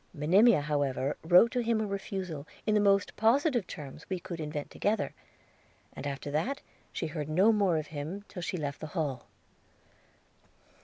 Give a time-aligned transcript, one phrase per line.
[0.15, 4.71] Monimia, however, wrote to him a refusal, in the most positive terms we could invent
[4.71, 5.13] together;
[5.93, 6.59] and after that
[6.91, 9.27] she heard no more of him till she left the Hall.'